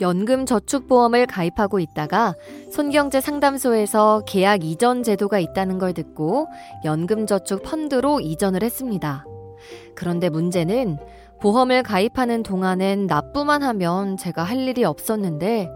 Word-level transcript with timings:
연금저축보험을 0.00 1.26
가입하고 1.26 1.78
있다가 1.78 2.34
손경제 2.70 3.20
상담소에서 3.20 4.22
계약 4.26 4.64
이전 4.64 5.02
제도가 5.02 5.38
있다는 5.38 5.78
걸 5.78 5.92
듣고 5.92 6.48
연금저축 6.84 7.62
펀드로 7.62 8.20
이전을 8.20 8.62
했습니다. 8.62 9.24
그런데 9.94 10.28
문제는 10.28 10.98
보험을 11.40 11.82
가입하는 11.82 12.42
동안엔 12.42 13.06
납부만 13.06 13.62
하면 13.62 14.16
제가 14.16 14.42
할 14.42 14.58
일이 14.58 14.84
없었는데 14.84 15.68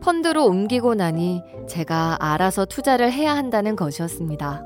펀드로 0.00 0.46
옮기고 0.46 0.94
나니 0.94 1.42
제가 1.68 2.16
알아서 2.20 2.64
투자를 2.64 3.12
해야 3.12 3.36
한다는 3.36 3.76
것이었습니다. 3.76 4.64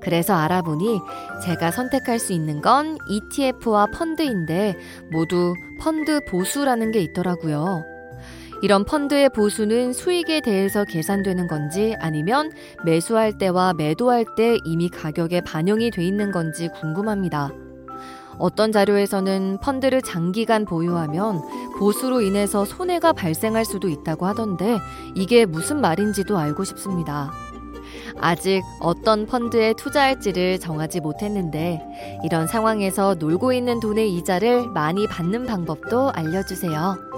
그래서 0.00 0.34
알아보니 0.34 1.00
제가 1.44 1.70
선택할 1.70 2.18
수 2.18 2.32
있는 2.32 2.60
건 2.60 2.98
ETF와 3.08 3.86
펀드인데 3.86 4.76
모두 5.10 5.54
펀드 5.80 6.20
보수라는 6.28 6.92
게 6.92 7.00
있더라고요. 7.00 7.95
이런 8.62 8.84
펀드의 8.84 9.28
보수는 9.30 9.92
수익에 9.92 10.40
대해서 10.40 10.84
계산되는 10.84 11.46
건지 11.46 11.94
아니면 12.00 12.50
매수할 12.84 13.36
때와 13.38 13.74
매도할 13.74 14.24
때 14.36 14.58
이미 14.64 14.88
가격에 14.88 15.42
반영이 15.42 15.90
돼 15.90 16.04
있는 16.04 16.32
건지 16.32 16.68
궁금합니다. 16.80 17.50
어떤 18.38 18.72
자료에서는 18.72 19.58
펀드를 19.62 20.02
장기간 20.02 20.64
보유하면 20.64 21.40
보수로 21.78 22.20
인해서 22.20 22.64
손해가 22.64 23.12
발생할 23.12 23.64
수도 23.64 23.88
있다고 23.88 24.26
하던데 24.26 24.78
이게 25.14 25.46
무슨 25.46 25.80
말인지도 25.80 26.36
알고 26.36 26.64
싶습니다. 26.64 27.32
아직 28.18 28.62
어떤 28.80 29.26
펀드에 29.26 29.74
투자할지를 29.74 30.58
정하지 30.58 31.00
못했는데 31.00 31.80
이런 32.24 32.46
상황에서 32.46 33.14
놀고 33.14 33.52
있는 33.52 33.80
돈의 33.80 34.12
이자를 34.14 34.68
많이 34.68 35.06
받는 35.06 35.46
방법도 35.46 36.12
알려주세요. 36.12 37.15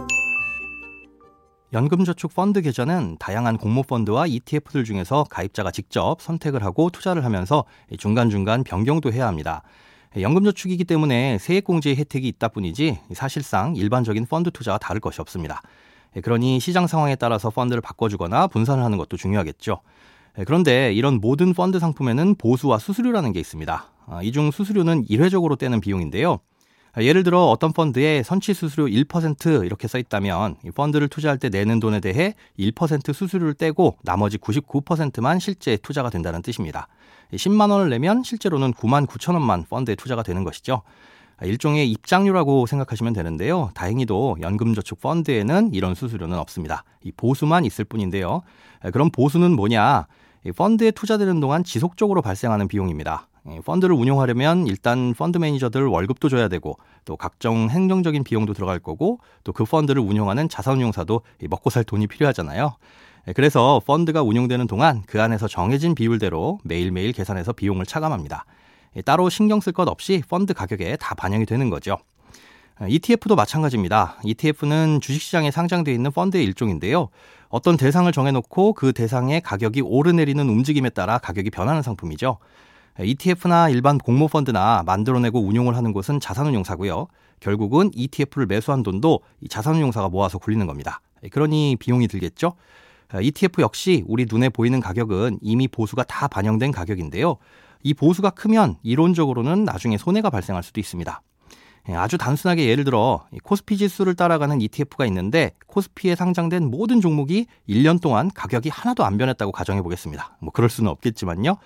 연금저축 1.74 2.34
펀드 2.34 2.62
계좌는 2.62 3.16
다양한 3.18 3.58
공모 3.58 3.82
펀드와 3.82 4.26
ETF들 4.26 4.84
중에서 4.84 5.24
가입자가 5.24 5.70
직접 5.70 6.22
선택을 6.22 6.64
하고 6.64 6.88
투자를 6.88 7.26
하면서 7.26 7.64
중간중간 7.98 8.64
변경도 8.64 9.12
해야 9.12 9.26
합니다. 9.26 9.62
연금저축이기 10.18 10.84
때문에 10.84 11.36
세액공제의 11.36 11.96
혜택이 11.96 12.26
있다 12.26 12.48
뿐이지 12.48 13.00
사실상 13.12 13.76
일반적인 13.76 14.24
펀드 14.24 14.50
투자와 14.50 14.78
다를 14.78 15.02
것이 15.02 15.20
없습니다. 15.20 15.60
그러니 16.22 16.58
시장 16.58 16.86
상황에 16.86 17.16
따라서 17.16 17.50
펀드를 17.50 17.82
바꿔주거나 17.82 18.46
분산을 18.46 18.82
하는 18.82 18.96
것도 18.96 19.18
중요하겠죠. 19.18 19.80
그런데 20.46 20.94
이런 20.94 21.20
모든 21.20 21.52
펀드 21.52 21.78
상품에는 21.78 22.36
보수와 22.36 22.78
수수료라는 22.78 23.32
게 23.32 23.40
있습니다. 23.40 23.92
아, 24.06 24.22
이중 24.22 24.50
수수료는 24.50 25.04
일회적으로 25.06 25.56
떼는 25.56 25.80
비용인데요. 25.80 26.38
예를 26.96 27.22
들어 27.22 27.44
어떤 27.44 27.72
펀드에 27.72 28.22
선취 28.22 28.54
수수료 28.54 28.86
1% 28.86 29.64
이렇게 29.64 29.86
써 29.86 29.98
있다면 29.98 30.56
이 30.64 30.70
펀드를 30.70 31.08
투자할 31.08 31.38
때 31.38 31.48
내는 31.48 31.80
돈에 31.80 32.00
대해 32.00 32.34
1% 32.58 33.12
수수료를 33.12 33.54
떼고 33.54 33.98
나머지 34.02 34.38
99%만 34.38 35.38
실제 35.38 35.76
투자가 35.76 36.10
된다는 36.10 36.42
뜻입니다. 36.42 36.88
10만 37.32 37.70
원을 37.70 37.90
내면 37.90 38.22
실제로는 38.22 38.72
9만 38.72 39.06
9천 39.06 39.34
원만 39.34 39.64
펀드에 39.64 39.94
투자가 39.94 40.22
되는 40.22 40.44
것이죠. 40.44 40.82
일종의 41.42 41.88
입장료라고 41.92 42.66
생각하시면 42.66 43.12
되는데요. 43.12 43.70
다행히도 43.74 44.38
연금저축 44.40 45.00
펀드에는 45.00 45.72
이런 45.72 45.94
수수료는 45.94 46.36
없습니다. 46.38 46.82
이 47.04 47.12
보수만 47.12 47.64
있을 47.64 47.84
뿐인데요. 47.84 48.42
그럼 48.92 49.10
보수는 49.10 49.54
뭐냐? 49.54 50.06
펀드에 50.56 50.90
투자되는 50.90 51.38
동안 51.38 51.62
지속적으로 51.62 52.22
발생하는 52.22 52.66
비용입니다. 52.66 53.28
펀드를 53.64 53.94
운용하려면 53.94 54.66
일단 54.66 55.14
펀드 55.14 55.38
매니저들 55.38 55.86
월급도 55.86 56.28
줘야 56.28 56.48
되고 56.48 56.78
또 57.04 57.16
각종 57.16 57.68
행정적인 57.70 58.24
비용도 58.24 58.54
들어갈 58.54 58.78
거고 58.78 59.20
또 59.44 59.52
그 59.52 59.64
펀드를 59.64 60.00
운용하는 60.00 60.48
자산운용사도 60.48 61.22
먹고 61.48 61.70
살 61.70 61.82
돈이 61.82 62.06
필요하잖아요. 62.06 62.76
그래서 63.34 63.80
펀드가 63.84 64.22
운용되는 64.22 64.68
동안 64.68 65.02
그 65.06 65.20
안에서 65.20 65.48
정해진 65.48 65.96
비율대로 65.96 66.60
매일매일 66.62 67.12
계산해서 67.12 67.52
비용을 67.54 67.86
차감합니다. 67.86 68.44
따로 69.04 69.28
신경 69.28 69.60
쓸 69.60 69.72
것 69.72 69.88
없이 69.88 70.22
펀드 70.28 70.54
가격에 70.54 70.96
다 70.96 71.14
반영이 71.16 71.44
되는 71.44 71.70
거죠. 71.70 71.98
ETF도 72.86 73.34
마찬가지입니다. 73.34 74.18
ETF는 74.24 75.00
주식시장에 75.00 75.50
상장되어 75.50 75.92
있는 75.92 76.12
펀드의 76.12 76.44
일종인데요. 76.44 77.08
어떤 77.48 77.76
대상을 77.76 78.10
정해놓고 78.12 78.74
그 78.74 78.92
대상의 78.92 79.40
가격이 79.40 79.80
오르내리는 79.80 80.48
움직임에 80.48 80.90
따라 80.90 81.18
가격이 81.18 81.50
변하는 81.50 81.82
상품이죠. 81.82 82.38
ETF나 83.00 83.68
일반 83.68 83.98
공모 83.98 84.26
펀드나 84.28 84.82
만들어내고 84.84 85.40
운용을 85.40 85.76
하는 85.76 85.92
곳은 85.92 86.18
자산운용사고요. 86.20 87.06
결국은 87.40 87.90
ETF를 87.94 88.46
매수한 88.46 88.82
돈도 88.82 89.20
자산운용사가 89.48 90.08
모아서 90.08 90.38
굴리는 90.38 90.66
겁니다. 90.66 91.00
그러니 91.30 91.76
비용이 91.78 92.08
들겠죠? 92.08 92.54
ETF 93.20 93.62
역시 93.62 94.04
우리 94.06 94.26
눈에 94.28 94.48
보이는 94.48 94.80
가격은 94.80 95.38
이미 95.42 95.68
보수가 95.68 96.04
다 96.04 96.28
반영된 96.28 96.72
가격인데요. 96.72 97.36
이 97.84 97.94
보수가 97.94 98.30
크면 98.30 98.76
이론적으로는 98.82 99.64
나중에 99.64 99.96
손해가 99.96 100.30
발생할 100.30 100.62
수도 100.64 100.80
있습니다. 100.80 101.22
아주 101.90 102.18
단순하게 102.18 102.66
예를 102.68 102.84
들어 102.84 103.24
코스피 103.44 103.78
지수를 103.78 104.14
따라가는 104.14 104.60
ETF가 104.60 105.06
있는데 105.06 105.52
코스피에 105.68 106.16
상장된 106.16 106.68
모든 106.70 107.00
종목이 107.00 107.46
1년 107.68 108.00
동안 108.00 108.30
가격이 108.34 108.68
하나도 108.68 109.04
안 109.04 109.16
변했다고 109.16 109.52
가정해 109.52 109.80
보겠습니다. 109.80 110.36
뭐 110.40 110.50
그럴 110.52 110.68
수는 110.68 110.90
없겠지만요. 110.90 111.56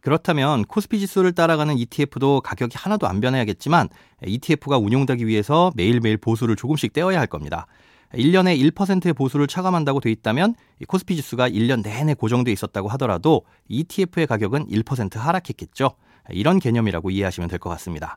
그렇다면 0.00 0.64
코스피 0.64 0.98
지수를 0.98 1.32
따라가는 1.32 1.78
ETF도 1.78 2.40
가격이 2.40 2.76
하나도 2.76 3.06
안 3.06 3.20
변해야겠지만 3.20 3.88
ETF가 4.26 4.76
운용되기 4.78 5.26
위해서 5.26 5.70
매일매일 5.76 6.16
보수를 6.16 6.56
조금씩 6.56 6.92
떼어야 6.92 7.18
할 7.18 7.26
겁니다. 7.26 7.66
1년에 8.12 8.58
1%의 8.72 9.12
보수를 9.12 9.46
차감한다고 9.46 10.00
돼 10.00 10.10
있다면 10.10 10.54
코스피 10.88 11.16
지수가 11.16 11.48
1년 11.48 11.82
내내 11.82 12.14
고정돼 12.14 12.52
있었다고 12.52 12.88
하더라도 12.90 13.42
ETF의 13.68 14.26
가격은 14.26 14.66
1% 14.66 15.16
하락했겠죠. 15.16 15.92
이런 16.30 16.58
개념이라고 16.58 17.10
이해하시면 17.10 17.48
될 17.48 17.58
것 17.58 17.70
같습니다. 17.70 18.16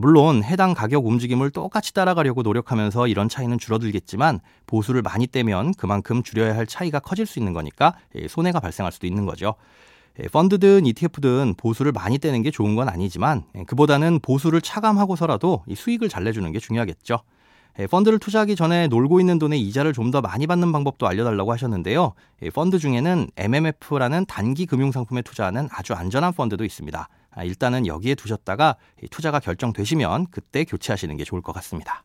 물론 0.00 0.42
해당 0.42 0.72
가격 0.72 1.06
움직임을 1.06 1.50
똑같이 1.50 1.92
따라가려고 1.92 2.42
노력하면서 2.42 3.08
이런 3.08 3.28
차이는 3.28 3.58
줄어들겠지만 3.58 4.40
보수를 4.66 5.02
많이 5.02 5.26
떼면 5.26 5.74
그만큼 5.74 6.22
줄여야 6.22 6.56
할 6.56 6.66
차이가 6.66 6.98
커질 6.98 7.26
수 7.26 7.38
있는 7.38 7.52
거니까 7.52 7.94
손해가 8.28 8.58
발생할 8.60 8.90
수도 8.92 9.06
있는 9.06 9.26
거죠. 9.26 9.54
예, 10.20 10.24
펀드든 10.24 10.84
ETF든 10.86 11.54
보수를 11.56 11.92
많이 11.92 12.18
떼는 12.18 12.42
게 12.42 12.50
좋은 12.50 12.76
건 12.76 12.88
아니지만 12.88 13.44
예, 13.56 13.64
그보다는 13.64 14.20
보수를 14.20 14.60
차감하고서라도 14.60 15.64
수익을 15.74 16.08
잘 16.08 16.24
내주는 16.24 16.50
게 16.52 16.58
중요하겠죠. 16.58 17.20
예, 17.78 17.86
펀드를 17.86 18.18
투자하기 18.18 18.54
전에 18.56 18.88
놀고 18.88 19.20
있는 19.20 19.38
돈의 19.38 19.60
이자를 19.62 19.94
좀 19.94 20.10
더 20.10 20.20
많이 20.20 20.46
받는 20.46 20.72
방법도 20.72 21.06
알려달라고 21.08 21.52
하셨는데요. 21.52 22.12
펀드 22.52 22.78
중에는 22.78 23.30
MMF라는 23.36 24.26
단기 24.26 24.66
금융상품에 24.66 25.22
투자하는 25.22 25.68
아주 25.72 25.94
안전한 25.94 26.34
펀드도 26.34 26.64
있습니다. 26.66 27.08
아, 27.30 27.44
일단은 27.44 27.86
여기에 27.86 28.14
두셨다가 28.16 28.76
투자가 29.10 29.40
결정되시면 29.40 30.26
그때 30.30 30.64
교체하시는 30.64 31.16
게 31.16 31.24
좋을 31.24 31.40
것 31.40 31.52
같습니다. 31.52 32.04